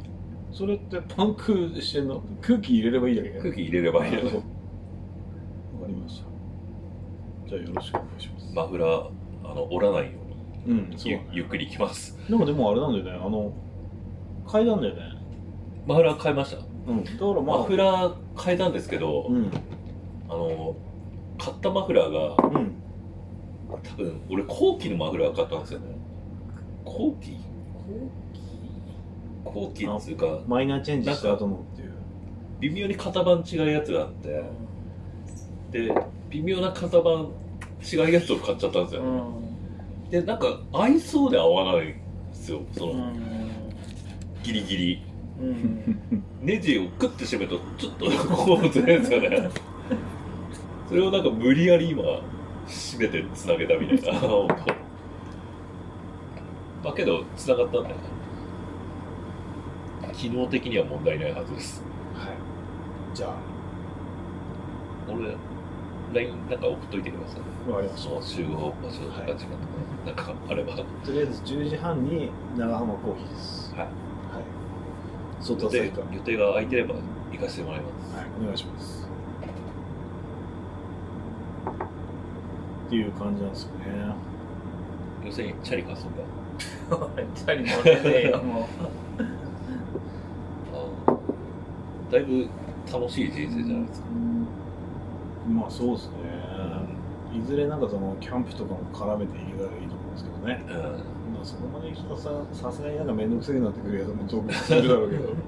[0.53, 2.21] それってパンクしてんの？
[2.41, 3.39] 空気入れればいいだけね。
[3.39, 4.37] 空気入れればいいよあそう。
[4.37, 4.47] わか
[5.87, 6.27] りました。
[7.49, 8.53] じゃあよろしくお願いします。
[8.53, 9.09] マフラー
[9.43, 10.11] あの折らないよ
[10.65, 10.77] うに。
[10.79, 11.29] うんそうだね。
[11.31, 12.17] ゆゆっくり行きます。
[12.29, 13.11] なんかでもあれなんだよね。
[13.25, 13.51] あの
[14.47, 15.01] 階段だよね。
[15.87, 16.63] マフラー変えました？
[16.87, 17.03] うん。
[17.03, 19.51] だからまあマフラー変えたんですけど、うん。
[20.29, 20.75] あの
[21.39, 22.75] 買ったマフラーがうん。
[23.81, 25.87] 多分俺後期のマフラー買ったんですよね。
[26.85, 27.37] 後期後
[28.21, 28.22] 期
[29.49, 31.93] っつうかマイナーチェンジした後のっていう。
[32.59, 34.43] 微妙に型番違うやつがあって。
[35.71, 35.93] で
[36.29, 37.29] 微妙な型番
[37.91, 40.09] 違うやつを買っちゃったんですよ、うん。
[40.09, 41.95] でなんか合いそうで合わないんで
[42.33, 42.61] すよ。
[42.71, 43.19] その、うん。
[44.43, 45.03] ギリギリ。
[45.41, 46.23] うん。
[46.41, 49.49] ネジをクッて締めるとちょっとこうずれるんですよね。
[50.87, 52.03] それをなんか無理やり今
[52.67, 54.19] 締めてつなげたみたいな。
[54.19, 54.73] 本 当
[56.83, 57.89] まあけどつながったんで
[60.13, 61.83] 機能的には問題ないはずです。
[62.13, 63.15] はい。
[63.15, 63.35] じゃあ。
[65.11, 65.35] 俺
[66.13, 67.69] LINE なんか送っといてください。
[67.69, 69.47] わかりましその集合場所とか時間とか、
[70.05, 70.73] なんかあれば。
[70.73, 73.73] はいたとりあえず10時半に長浜コーヒーです。
[73.75, 73.87] はい。
[75.41, 76.95] 外予定旭川予定が空いてれば
[77.31, 78.15] 行かせてもらいます。
[78.15, 79.09] はいお願いします。
[82.87, 84.13] っていう感じなんですよね。
[85.25, 88.67] 要するにチャリ貸そうかチャリ乗れねえよも
[89.17, 89.27] あー
[92.13, 92.47] だいぶ
[92.91, 94.07] 楽しい人生じゃないですか。
[95.49, 96.13] まあそうですね。
[97.35, 100.63] いずれなんかそのキャンプとかも絡めていけたらいいと思うんですけどね。
[100.69, 100.73] う
[101.31, 101.33] ん。
[101.33, 105.23] まあそこまで行くとささすがになんか面倒くせえなってくるやつも当分するだろうけど。
[105.23, 105.27] う、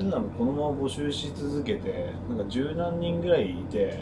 [0.00, 4.00] うん、なんかこのまま募集し続けてなんか十何人ぐらいいて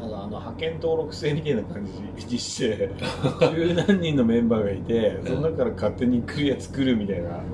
[0.00, 1.92] なんかあの派遣登録制みたいな感じ
[2.24, 2.90] にして
[3.54, 7.44] 十何人のメンバーがいてその中から勝手に来るやつ来るみたいな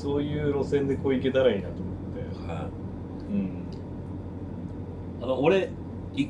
[0.00, 2.52] そういう路線でこう行けたらいいなと思って。
[2.52, 3.32] はい。
[3.32, 3.50] うん。
[5.22, 5.68] あの俺
[6.14, 6.26] い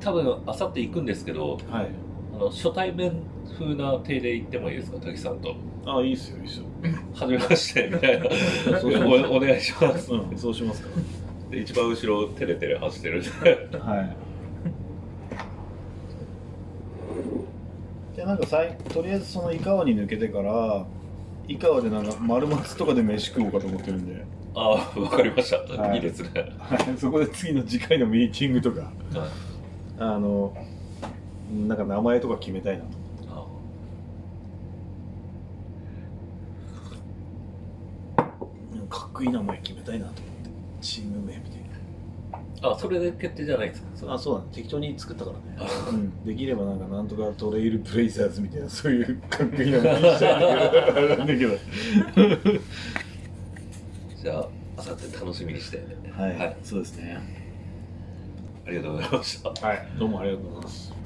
[0.00, 1.88] 多分あさって行くんですけどはい。
[2.34, 3.22] あの初対面
[3.58, 4.98] 風な体で行ってもいいですか？
[4.98, 5.54] 滝さんと。
[5.86, 6.64] あいいっすよいいっすよ。
[7.14, 8.26] はじめましてみたいな。
[9.32, 10.12] おお願いします。
[10.12, 10.88] うんそうしますか。
[11.50, 13.20] で一番後ろテレテレ走ってる。
[13.20, 14.16] んではい。
[18.16, 20.84] でなんかさいとりあえずその井川に抜けてから
[21.48, 24.22] 井川でなんか丸松とかで飯食おうかと思ってるんで、
[24.54, 25.96] ああわかりました、はい。
[25.96, 26.30] い、いですね。
[26.58, 28.80] はい、そこで次の次回のミーティングとか。
[29.18, 29.30] はい。
[29.98, 30.54] あの
[31.66, 32.90] なんか名前とか決めたいなと。
[38.18, 38.26] あ。
[38.90, 40.50] かっこいい名前決めたいなと思って。
[40.82, 41.26] チーム
[42.62, 44.14] あそれで決定じゃないですか。
[44.14, 44.44] あそうだ。
[44.44, 45.42] ね適当に作ったからね、
[45.90, 50.40] うん、できればなんかなんとかトレイルプレイサーズみたいなそういうかっこいい名前にしたいん
[51.18, 51.54] だけど。
[54.22, 55.84] じゃああさって楽しみにして。
[56.16, 56.56] はい、はい。
[56.62, 57.20] そうですね。
[58.66, 59.50] ありがとうございました。
[59.66, 59.88] はい。
[59.98, 60.97] どうもありがとうございます